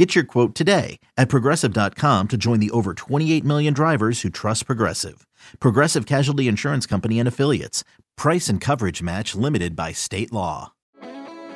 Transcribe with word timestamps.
Get 0.00 0.14
your 0.14 0.24
quote 0.24 0.54
today 0.54 0.98
at 1.18 1.28
progressive.com 1.28 2.28
to 2.28 2.38
join 2.38 2.58
the 2.58 2.70
over 2.70 2.94
28 2.94 3.44
million 3.44 3.74
drivers 3.74 4.22
who 4.22 4.30
trust 4.30 4.64
Progressive. 4.64 5.26
Progressive 5.58 6.06
Casualty 6.06 6.48
Insurance 6.48 6.86
Company 6.86 7.18
and 7.18 7.28
Affiliates. 7.28 7.84
Price 8.16 8.48
and 8.48 8.62
coverage 8.62 9.02
match 9.02 9.34
limited 9.34 9.76
by 9.76 9.92
state 9.92 10.32
law. 10.32 10.72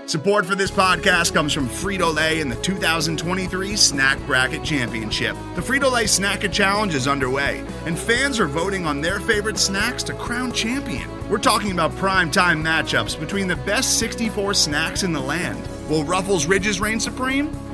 Support 0.05 0.45
for 0.45 0.55
this 0.55 0.71
podcast 0.71 1.33
comes 1.33 1.55
from 1.55 1.71
Frito 1.71 2.15
Lay 2.15 2.43
and 2.43 2.53
the 2.53 2.57
2023 2.57 3.77
Snack 3.77 4.19
Bracket 4.27 4.63
Championship. 4.63 5.35
The 5.55 5.63
Frito 5.63 5.91
Lay 5.91 6.05
Snacker 6.05 6.53
Challenge 6.53 6.95
is 6.95 7.09
underway, 7.09 7.65
and 7.87 7.99
fans 7.99 8.39
are 8.39 8.47
voting 8.47 8.85
on 8.85 9.01
their 9.01 9.21
favorite 9.21 9.57
snacks 9.57 10.03
to 10.03 10.13
crown 10.13 10.53
champion. 10.53 11.09
We're 11.31 11.39
talking 11.39 11.73
about 11.73 11.97
prime 11.97 12.31
time 12.31 12.63
matchups 12.63 13.19
between 13.19 13.49
the 13.49 13.57
best 13.57 13.99
64 13.99 14.53
snacks 14.53 15.03
in 15.03 15.15
the 15.15 15.21
land. 15.21 15.67
Will 15.89 16.05
Ruffles 16.05 16.45
Ridges 16.45 16.79
reign 16.79 17.01
supreme? 17.01 17.51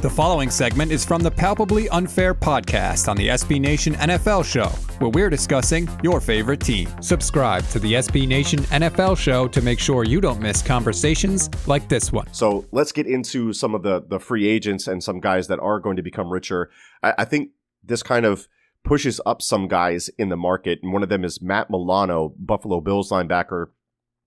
The 0.00 0.08
following 0.08 0.48
segment 0.48 0.92
is 0.92 1.04
from 1.04 1.22
the 1.22 1.30
Palpably 1.30 1.88
Unfair 1.88 2.32
podcast 2.32 3.08
on 3.08 3.16
the 3.16 3.30
SB 3.30 3.60
Nation 3.60 3.94
NFL 3.94 4.44
show, 4.44 4.68
where 5.00 5.10
we're 5.10 5.28
discussing 5.28 5.88
your 6.04 6.20
favorite 6.20 6.60
team. 6.60 6.88
Subscribe 7.00 7.66
to 7.70 7.80
the 7.80 7.94
SB 7.94 8.28
Nation 8.28 8.60
NFL 8.60 9.18
show 9.18 9.48
to 9.48 9.60
make 9.60 9.80
sure 9.80 10.04
you 10.04 10.20
don't 10.20 10.40
miss 10.40 10.62
conversations 10.62 11.50
like 11.66 11.88
this 11.88 12.12
one. 12.12 12.32
So 12.32 12.64
let's 12.70 12.92
get 12.92 13.08
into 13.08 13.52
some 13.52 13.74
of 13.74 13.82
the 13.82 14.04
the 14.08 14.20
free 14.20 14.46
agents 14.46 14.86
and 14.86 15.02
some 15.02 15.18
guys 15.18 15.48
that 15.48 15.58
are 15.58 15.80
going 15.80 15.96
to 15.96 16.02
become 16.02 16.30
richer. 16.30 16.70
I, 17.02 17.14
I 17.18 17.24
think 17.24 17.50
this 17.82 18.04
kind 18.04 18.24
of 18.24 18.46
pushes 18.84 19.20
up 19.26 19.42
some 19.42 19.66
guys 19.66 20.10
in 20.16 20.28
the 20.28 20.36
market, 20.36 20.78
and 20.80 20.92
one 20.92 21.02
of 21.02 21.08
them 21.08 21.24
is 21.24 21.42
Matt 21.42 21.70
Milano, 21.70 22.34
Buffalo 22.38 22.80
Bills 22.80 23.10
linebacker. 23.10 23.70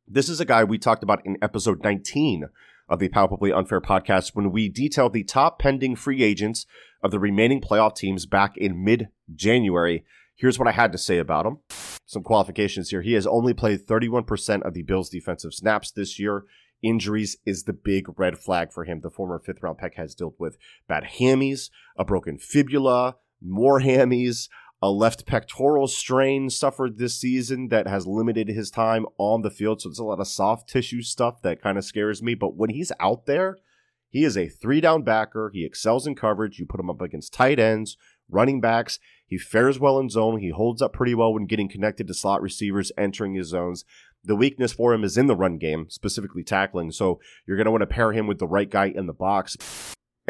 This 0.06 0.28
is 0.28 0.42
a 0.42 0.46
guy 0.46 0.66
we 0.66 0.78
talked 0.78 1.02
about 1.02 1.26
in 1.26 1.38
episode 1.42 1.82
19 1.82 2.50
of 2.92 3.00
the 3.00 3.08
Palpably 3.08 3.54
Unfair 3.54 3.80
podcast 3.80 4.36
when 4.36 4.52
we 4.52 4.68
detailed 4.68 5.14
the 5.14 5.24
top 5.24 5.60
pending 5.60 5.96
free 5.96 6.22
agents 6.22 6.66
of 7.02 7.10
the 7.10 7.20
remaining 7.20 7.62
playoff 7.62 7.96
teams 7.96 8.26
back 8.26 8.58
in 8.58 8.84
mid 8.84 9.08
January. 9.34 10.04
Here's 10.36 10.60
what 10.60 10.68
I 10.68 10.74
had 10.74 10.92
to 10.92 10.98
say 10.98 11.18
about 11.18 11.46
him. 11.46 11.60
Some 12.06 12.22
qualifications 12.22 12.90
here. 12.90 13.02
He 13.02 13.14
has 13.14 13.26
only 13.26 13.54
played 13.54 13.88
31% 13.88 14.64
of 14.64 14.74
the 14.74 14.82
Bills' 14.82 15.10
defensive 15.10 15.54
snaps 15.54 15.90
this 15.90 16.20
year. 16.20 16.44
Injuries 16.84 17.38
is 17.46 17.64
the 17.64 17.74
big 17.74 18.08
red 18.20 18.38
flag 18.38 18.74
for 18.74 18.84
him. 18.84 19.00
The 19.00 19.10
former 19.10 19.40
fifth 19.40 19.64
round 19.64 19.78
pick 19.78 19.96
has 19.96 20.14
dealt 20.14 20.36
with 20.38 20.58
bad 20.90 21.06
hammies, 21.20 21.70
a 21.98 22.04
broken 22.04 22.38
fibula, 22.38 23.16
more 23.42 23.80
hammies, 23.80 24.50
a 24.82 24.90
left 24.90 25.26
pectoral 25.26 25.88
strain 25.88 26.50
suffered 26.50 26.98
this 26.98 27.20
season 27.20 27.68
that 27.68 27.88
has 27.88 28.08
limited 28.08 28.48
his 28.48 28.72
time 28.72 29.06
on 29.18 29.42
the 29.42 29.52
field. 29.52 29.82
So 29.82 29.90
it's 29.90 30.00
a 30.00 30.04
lot 30.04 30.20
of 30.20 30.28
soft 30.28 30.68
tissue 30.68 31.04
stuff 31.04 31.42
that 31.44 31.62
kind 31.62 31.78
of 31.78 31.86
scares 31.86 32.24
me. 32.24 32.34
But 32.34 32.56
when 32.56 32.72
he's 32.72 32.92
out 33.00 33.28
there, 33.28 33.58
he 34.10 34.24
is 34.24 34.36
a 34.36 34.50
three 34.50 34.82
down 34.82 35.04
backer. 35.04 35.52
He 35.54 35.66
excels 35.66 36.08
in 36.08 36.16
coverage. 36.16 36.58
You 36.58 36.66
put 36.66 36.80
him 36.80 36.90
up 36.90 37.02
against 37.02 37.34
tight 37.34 37.60
ends, 37.60 37.96
running 38.28 38.60
backs. 38.60 39.00
He 39.28 39.38
fares 39.38 39.80
well 39.80 40.00
in 40.00 40.10
zone. 40.10 40.40
He 40.40 40.50
holds 40.50 40.82
up 40.82 40.94
pretty 40.94 41.14
well 41.14 41.34
when 41.34 41.46
getting 41.46 41.70
connected 41.70 42.08
to 42.08 42.14
slot 42.14 42.42
receivers 42.42 42.92
entering 42.98 43.36
his 43.36 43.50
zones. 43.50 43.86
The 44.24 44.36
weakness 44.36 44.74
for 44.74 44.94
him 44.94 45.04
is 45.04 45.18
in 45.18 45.28
the 45.28 45.36
run 45.36 45.58
game, 45.58 45.90
specifically 45.90 46.44
tackling. 46.44 46.92
So 46.92 47.20
you're 47.48 47.58
going 47.58 47.66
to 47.66 47.72
want 47.72 47.82
to 47.82 47.88
pair 47.88 48.12
him 48.12 48.28
with 48.28 48.40
the 48.40 48.48
right 48.48 48.70
guy 48.70 48.88
in 48.88 49.06
the 49.06 49.14
box. 49.14 49.58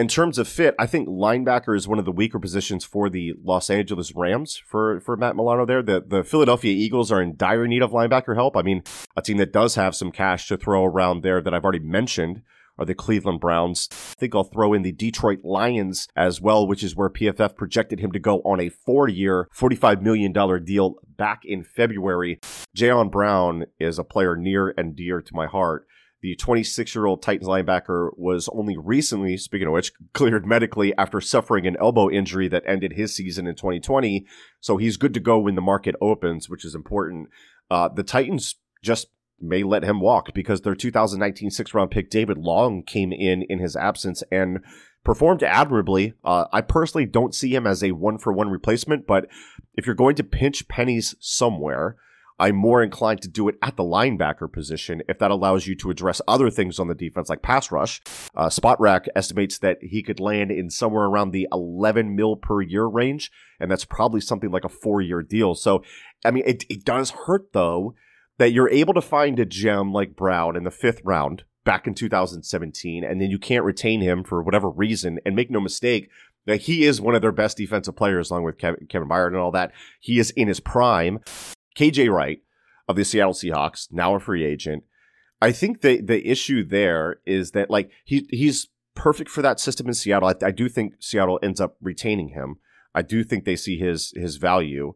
In 0.01 0.07
terms 0.07 0.39
of 0.39 0.47
fit, 0.47 0.73
I 0.79 0.87
think 0.87 1.07
linebacker 1.07 1.77
is 1.77 1.87
one 1.87 1.99
of 1.99 2.05
the 2.05 2.11
weaker 2.11 2.39
positions 2.39 2.83
for 2.83 3.07
the 3.07 3.33
Los 3.43 3.69
Angeles 3.69 4.15
Rams 4.15 4.57
for, 4.65 4.99
for 4.99 5.15
Matt 5.15 5.35
Milano 5.35 5.63
there. 5.63 5.83
The 5.83 6.03
the 6.03 6.23
Philadelphia 6.23 6.73
Eagles 6.73 7.11
are 7.11 7.21
in 7.21 7.35
dire 7.37 7.67
need 7.67 7.83
of 7.83 7.91
linebacker 7.91 8.33
help. 8.33 8.57
I 8.57 8.63
mean, 8.63 8.81
a 9.15 9.21
team 9.21 9.37
that 9.37 9.53
does 9.53 9.75
have 9.75 9.95
some 9.95 10.11
cash 10.11 10.47
to 10.47 10.57
throw 10.57 10.85
around 10.85 11.21
there 11.21 11.39
that 11.39 11.53
I've 11.53 11.63
already 11.63 11.85
mentioned 11.85 12.41
are 12.79 12.85
the 12.85 12.95
Cleveland 12.95 13.41
Browns. 13.41 13.89
I 13.91 14.19
think 14.19 14.33
I'll 14.33 14.43
throw 14.43 14.73
in 14.73 14.81
the 14.81 14.91
Detroit 14.91 15.41
Lions 15.43 16.07
as 16.15 16.41
well, 16.41 16.65
which 16.65 16.81
is 16.81 16.95
where 16.95 17.11
PFF 17.11 17.55
projected 17.55 17.99
him 17.99 18.11
to 18.11 18.17
go 18.17 18.39
on 18.39 18.59
a 18.59 18.69
four 18.69 19.07
year, 19.07 19.49
$45 19.55 20.01
million 20.01 20.33
deal 20.63 20.95
back 21.15 21.41
in 21.45 21.63
February. 21.63 22.39
Jayon 22.75 23.11
Brown 23.11 23.65
is 23.79 23.99
a 23.99 24.03
player 24.03 24.35
near 24.35 24.73
and 24.75 24.95
dear 24.95 25.21
to 25.21 25.35
my 25.35 25.45
heart. 25.45 25.85
The 26.21 26.35
26 26.35 26.93
year 26.93 27.05
old 27.05 27.23
Titans 27.23 27.47
linebacker 27.47 28.11
was 28.15 28.47
only 28.53 28.77
recently, 28.77 29.37
speaking 29.37 29.67
of 29.67 29.73
which, 29.73 29.91
cleared 30.13 30.45
medically 30.45 30.95
after 30.97 31.19
suffering 31.19 31.65
an 31.65 31.77
elbow 31.79 32.09
injury 32.09 32.47
that 32.49 32.63
ended 32.67 32.93
his 32.93 33.15
season 33.15 33.47
in 33.47 33.55
2020. 33.55 34.25
So 34.59 34.77
he's 34.77 34.97
good 34.97 35.13
to 35.15 35.19
go 35.19 35.39
when 35.39 35.55
the 35.55 35.61
market 35.61 35.95
opens, 35.99 36.49
which 36.49 36.63
is 36.63 36.75
important. 36.75 37.29
Uh, 37.69 37.89
the 37.89 38.03
Titans 38.03 38.55
just 38.83 39.07
may 39.39 39.63
let 39.63 39.83
him 39.83 39.99
walk 39.99 40.33
because 40.33 40.61
their 40.61 40.75
2019 40.75 41.49
six 41.49 41.73
round 41.73 41.89
pick, 41.89 42.09
David 42.09 42.37
Long, 42.37 42.83
came 42.83 43.11
in 43.11 43.41
in 43.43 43.59
his 43.59 43.75
absence 43.75 44.23
and 44.31 44.59
performed 45.03 45.41
admirably. 45.41 46.13
Uh, 46.23 46.45
I 46.53 46.61
personally 46.61 47.07
don't 47.07 47.33
see 47.33 47.55
him 47.55 47.65
as 47.65 47.83
a 47.83 47.93
one 47.93 48.19
for 48.19 48.31
one 48.31 48.49
replacement, 48.49 49.07
but 49.07 49.27
if 49.75 49.85
you're 49.85 49.95
going 49.95 50.15
to 50.17 50.23
pinch 50.23 50.67
pennies 50.67 51.15
somewhere, 51.19 51.95
I'm 52.41 52.55
more 52.55 52.81
inclined 52.81 53.21
to 53.21 53.27
do 53.27 53.47
it 53.49 53.55
at 53.61 53.77
the 53.77 53.83
linebacker 53.83 54.51
position 54.51 55.03
if 55.07 55.19
that 55.19 55.29
allows 55.29 55.67
you 55.67 55.75
to 55.75 55.91
address 55.91 56.21
other 56.27 56.49
things 56.49 56.79
on 56.79 56.87
the 56.87 56.95
defense 56.95 57.29
like 57.29 57.43
pass 57.43 57.71
rush. 57.71 58.01
Uh, 58.35 58.49
estimates 59.15 59.59
that 59.59 59.77
he 59.81 60.01
could 60.01 60.19
land 60.19 60.49
in 60.49 60.71
somewhere 60.71 61.05
around 61.05 61.31
the 61.31 61.47
11 61.51 62.15
mil 62.15 62.35
per 62.35 62.59
year 62.59 62.85
range, 62.85 63.31
and 63.59 63.69
that's 63.69 63.85
probably 63.85 64.19
something 64.19 64.49
like 64.49 64.65
a 64.65 64.69
four 64.69 65.01
year 65.01 65.21
deal. 65.21 65.53
So, 65.53 65.83
I 66.25 66.31
mean, 66.31 66.43
it, 66.47 66.65
it 66.67 66.83
does 66.83 67.11
hurt 67.11 67.53
though 67.53 67.93
that 68.39 68.51
you're 68.51 68.71
able 68.71 68.95
to 68.95 69.01
find 69.01 69.39
a 69.39 69.45
gem 69.45 69.93
like 69.93 70.15
Brown 70.15 70.55
in 70.55 70.63
the 70.63 70.71
fifth 70.71 71.01
round 71.03 71.43
back 71.63 71.85
in 71.85 71.93
2017, 71.93 73.03
and 73.03 73.21
then 73.21 73.29
you 73.29 73.37
can't 73.37 73.63
retain 73.63 74.01
him 74.01 74.23
for 74.23 74.41
whatever 74.41 74.67
reason. 74.67 75.19
And 75.27 75.35
make 75.35 75.51
no 75.51 75.59
mistake, 75.59 76.09
that 76.47 76.61
he 76.61 76.85
is 76.85 76.99
one 76.99 77.13
of 77.13 77.21
their 77.21 77.31
best 77.31 77.57
defensive 77.57 77.95
players, 77.95 78.31
along 78.31 78.45
with 78.45 78.57
Kevin, 78.57 78.87
Kevin 78.87 79.07
Byard 79.07 79.27
and 79.27 79.37
all 79.37 79.51
that. 79.51 79.71
He 79.99 80.17
is 80.17 80.31
in 80.31 80.47
his 80.47 80.59
prime. 80.59 81.19
KJ 81.75 82.11
Wright 82.11 82.39
of 82.87 82.95
the 82.95 83.05
Seattle 83.05 83.33
Seahawks, 83.33 83.87
now 83.91 84.15
a 84.15 84.19
free 84.19 84.45
agent. 84.45 84.83
I 85.41 85.51
think 85.51 85.81
the 85.81 86.01
the 86.01 86.27
issue 86.27 86.63
there 86.63 87.19
is 87.25 87.51
that 87.51 87.69
like 87.69 87.89
he 88.05 88.27
he's 88.29 88.67
perfect 88.95 89.29
for 89.29 89.41
that 89.41 89.59
system 89.59 89.87
in 89.87 89.93
Seattle. 89.93 90.29
I, 90.29 90.45
I 90.45 90.51
do 90.51 90.69
think 90.69 90.95
Seattle 90.99 91.39
ends 91.41 91.59
up 91.59 91.77
retaining 91.81 92.29
him. 92.29 92.57
I 92.93 93.01
do 93.01 93.23
think 93.23 93.45
they 93.45 93.55
see 93.55 93.77
his 93.77 94.13
his 94.15 94.37
value. 94.37 94.93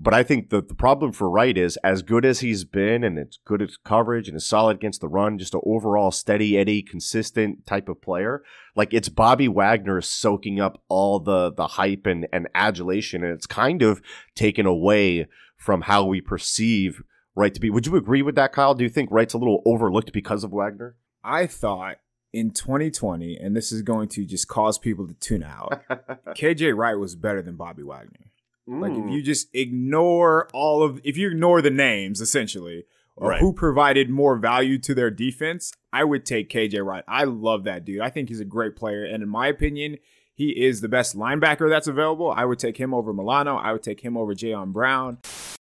But 0.00 0.14
I 0.14 0.22
think 0.22 0.50
the, 0.50 0.62
the 0.62 0.76
problem 0.76 1.10
for 1.10 1.28
Wright 1.28 1.58
is 1.58 1.76
as 1.78 2.02
good 2.02 2.24
as 2.24 2.38
he's 2.38 2.62
been 2.62 3.02
and 3.02 3.18
it's 3.18 3.40
good 3.44 3.60
at 3.60 3.70
coverage 3.84 4.28
and 4.28 4.36
is 4.36 4.46
solid 4.46 4.76
against 4.76 5.00
the 5.00 5.08
run, 5.08 5.38
just 5.38 5.54
an 5.54 5.60
overall 5.66 6.12
steady 6.12 6.56
Eddie, 6.56 6.82
consistent 6.82 7.66
type 7.66 7.88
of 7.88 8.00
player. 8.00 8.44
Like 8.76 8.94
it's 8.94 9.08
Bobby 9.08 9.48
Wagner 9.48 10.00
soaking 10.00 10.60
up 10.60 10.80
all 10.88 11.18
the 11.18 11.52
the 11.52 11.66
hype 11.66 12.06
and, 12.06 12.28
and 12.32 12.48
adulation 12.54 13.24
and 13.24 13.32
it's 13.32 13.46
kind 13.46 13.82
of 13.82 14.00
taken 14.36 14.66
away 14.66 15.26
from 15.58 15.82
how 15.82 16.04
we 16.04 16.20
perceive 16.20 17.02
Wright 17.34 17.52
to 17.52 17.60
be. 17.60 17.70
Would 17.70 17.86
you 17.86 17.96
agree 17.96 18.22
with 18.22 18.34
that, 18.36 18.52
Kyle? 18.52 18.74
Do 18.74 18.84
you 18.84 18.90
think 18.90 19.10
Wright's 19.12 19.34
a 19.34 19.38
little 19.38 19.62
overlooked 19.66 20.12
because 20.12 20.42
of 20.42 20.52
Wagner? 20.52 20.96
I 21.22 21.46
thought 21.46 21.98
in 22.32 22.50
2020, 22.50 23.36
and 23.36 23.54
this 23.54 23.70
is 23.70 23.82
going 23.82 24.08
to 24.08 24.24
just 24.24 24.48
cause 24.48 24.78
people 24.78 25.06
to 25.06 25.14
tune 25.14 25.42
out, 25.42 25.82
KJ 26.28 26.76
Wright 26.76 26.98
was 26.98 27.16
better 27.16 27.42
than 27.42 27.56
Bobby 27.56 27.82
Wagner. 27.82 28.32
Mm. 28.68 28.80
Like 28.80 28.92
if 28.92 29.10
you 29.10 29.22
just 29.22 29.48
ignore 29.54 30.48
all 30.52 30.82
of, 30.82 31.00
if 31.04 31.16
you 31.16 31.28
ignore 31.30 31.62
the 31.62 31.70
names 31.70 32.20
essentially, 32.20 32.84
or 33.16 33.30
right. 33.30 33.40
who 33.40 33.52
provided 33.52 34.08
more 34.08 34.36
value 34.36 34.78
to 34.78 34.94
their 34.94 35.10
defense, 35.10 35.72
I 35.92 36.04
would 36.04 36.24
take 36.24 36.50
KJ 36.50 36.84
Wright. 36.84 37.04
I 37.08 37.24
love 37.24 37.64
that 37.64 37.84
dude. 37.84 38.00
I 38.00 38.10
think 38.10 38.28
he's 38.28 38.40
a 38.40 38.44
great 38.44 38.76
player, 38.76 39.04
and 39.04 39.22
in 39.22 39.28
my 39.28 39.48
opinion, 39.48 39.96
he 40.38 40.50
is 40.50 40.80
the 40.80 40.88
best 40.88 41.16
linebacker 41.16 41.68
that's 41.68 41.88
available. 41.88 42.30
I 42.30 42.44
would 42.44 42.60
take 42.60 42.76
him 42.76 42.94
over 42.94 43.12
Milano. 43.12 43.56
I 43.56 43.72
would 43.72 43.82
take 43.82 44.02
him 44.02 44.16
over 44.16 44.34
Jayon 44.36 44.72
Brown. 44.72 45.18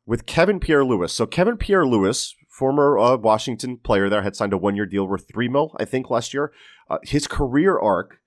with 0.04 0.26
Kevin 0.26 0.58
Pierre 0.58 0.84
Louis. 0.84 1.12
So 1.12 1.24
Kevin 1.24 1.56
Pierre 1.56 1.86
Louis, 1.86 2.34
former 2.48 2.98
uh, 2.98 3.16
Washington 3.16 3.76
player 3.76 4.08
there, 4.08 4.22
had 4.22 4.34
signed 4.34 4.52
a 4.52 4.58
one 4.58 4.74
year 4.74 4.84
deal 4.84 5.06
worth 5.06 5.28
three 5.32 5.48
mil, 5.48 5.76
I 5.78 5.84
think, 5.84 6.10
last 6.10 6.34
year. 6.34 6.52
Uh, 6.90 6.98
his 7.04 7.28
career 7.28 7.78
arc 7.78 8.18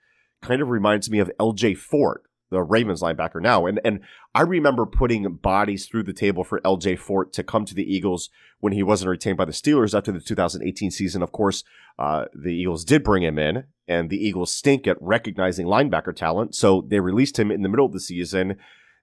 kind 0.41 0.61
of 0.61 0.69
reminds 0.69 1.11
me 1.11 1.19
of 1.19 1.29
LJ 1.41 1.77
Fort, 1.77 2.23
the 2.49 2.61
Ravens 2.61 3.01
linebacker 3.01 3.41
now. 3.41 3.65
And 3.65 3.79
and 3.83 4.01
I 4.33 4.41
remember 4.41 4.85
putting 4.85 5.31
bodies 5.35 5.85
through 5.85 6.03
the 6.03 6.13
table 6.13 6.43
for 6.43 6.59
LJ 6.61 6.99
Fort 6.99 7.33
to 7.33 7.43
come 7.43 7.65
to 7.65 7.75
the 7.75 7.83
Eagles 7.83 8.29
when 8.59 8.73
he 8.73 8.83
wasn't 8.83 9.09
retained 9.09 9.37
by 9.37 9.45
the 9.45 9.51
Steelers 9.51 9.97
after 9.97 10.11
the 10.11 10.19
2018 10.19 10.91
season. 10.91 11.21
Of 11.21 11.31
course, 11.31 11.63
uh, 11.97 12.25
the 12.33 12.53
Eagles 12.53 12.83
did 12.83 13.03
bring 13.03 13.23
him 13.23 13.39
in, 13.39 13.65
and 13.87 14.09
the 14.09 14.23
Eagles 14.23 14.53
stink 14.53 14.87
at 14.87 14.97
recognizing 15.01 15.67
linebacker 15.67 16.15
talent, 16.15 16.55
so 16.55 16.85
they 16.87 16.99
released 16.99 17.37
him 17.37 17.51
in 17.51 17.61
the 17.61 17.69
middle 17.69 17.85
of 17.85 17.93
the 17.93 17.99
season. 17.99 18.57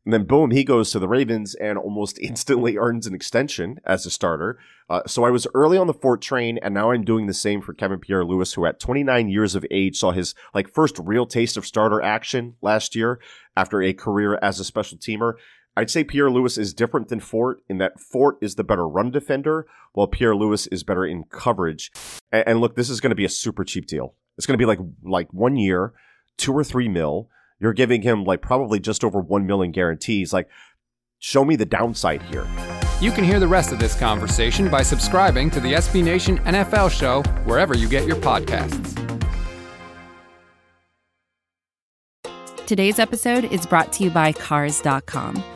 And 0.07 0.13
then 0.13 0.25
boom, 0.25 0.53
he 0.53 0.63
goes 0.63 0.93
to 0.93 1.01
the 1.01 1.09
Ravens 1.09 1.57
and 1.57 1.77
almost 1.77 2.19
instantly 2.23 2.79
earns 2.79 3.09
an 3.09 3.15
extension 3.15 3.81
as 3.85 4.07
a 4.07 4.11
starter. 4.11 4.59
Uh, 4.89 5.03
so 5.07 5.25
I 5.25 5.31
was 5.31 5.49
early 5.53 5.77
on 5.77 5.89
the 5.89 5.93
Fort 5.93 6.23
train, 6.23 6.59
and 6.63 6.73
now 6.73 6.93
I'm 6.93 7.05
doing 7.05 7.27
the 7.27 7.35
same 7.35 7.61
for 7.61 7.75
Kevin 7.75 7.99
Pierre 7.99 8.25
Louis, 8.25 8.53
who 8.53 8.65
at 8.67 8.79
29 8.79 9.29
years 9.29 9.57
of 9.57 9.67
age 9.69 9.99
saw 9.99 10.13
his 10.13 10.35
like 10.55 10.73
first 10.73 10.97
real 11.01 11.27
taste 11.27 11.57
of 11.57 11.67
starter 11.67 12.01
action 12.01 12.55
last 12.63 12.95
year 12.95 13.19
after 13.57 13.83
a 13.83 13.93
career 13.93 14.39
as 14.41 14.61
a 14.61 14.65
special 14.65 14.97
teamer. 14.97 15.35
I'd 15.77 15.91
say 15.91 16.05
Pierre 16.05 16.31
Louis 16.31 16.57
is 16.57 16.73
different 16.73 17.09
than 17.09 17.21
Fort 17.21 17.63
in 17.69 17.79
that 17.79 18.01
Fort 18.01 18.39
is 18.41 18.55
the 18.55 18.65
better 18.65 18.89
run 18.89 19.11
defender, 19.11 19.67
while 19.93 20.07
Pierre 20.07 20.37
Louis 20.37 20.69
is 20.69 20.85
better 20.85 21.05
in 21.05 21.25
coverage. 21.25 21.91
And, 22.31 22.47
and 22.47 22.61
look, 22.61 22.77
this 22.77 22.89
is 22.89 23.01
going 23.01 23.11
to 23.11 23.17
be 23.17 23.25
a 23.25 23.29
super 23.29 23.65
cheap 23.65 23.87
deal. 23.87 24.15
It's 24.39 24.47
going 24.47 24.57
to 24.57 24.63
be 24.63 24.67
like 24.67 24.79
like 25.03 25.33
one 25.33 25.57
year, 25.57 25.95
two 26.37 26.53
or 26.53 26.63
three 26.63 26.89
mil 26.89 27.29
you're 27.59 27.73
giving 27.73 28.03
him 28.03 28.25
like 28.25 28.43
probably 28.43 28.81
just 28.81 29.05
over 29.05 29.21
1 29.21 29.47
million 29.47 29.73
guarantees. 29.73 30.33
Like, 30.33 30.49
show 31.19 31.45
me 31.45 31.57
the 31.57 31.67
downside 31.67 32.23
here. 32.23 32.47
You 33.01 33.11
can 33.13 33.25
hear 33.25 33.41
the 33.41 33.49
rest 33.49 33.73
of 33.73 33.79
this 33.79 33.99
conversation 33.99 34.71
by 34.71 34.83
subscribing 34.83 35.51
to 35.51 35.61
the 35.61 35.75
SB 35.75 36.03
Nation 36.03 36.39
NFL 36.39 36.91
show 36.91 37.23
wherever 37.45 37.77
you 37.77 37.89
get 37.89 38.07
your 38.07 38.17
podcasts. 38.17 38.95
Today's 42.67 42.99
episode 42.99 43.45
is 43.45 43.65
brought 43.65 43.93
to 43.93 44.05
you 44.05 44.11
by 44.11 44.33
Cars.com. 44.33 45.56